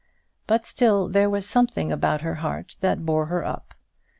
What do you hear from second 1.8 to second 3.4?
about her heart that bore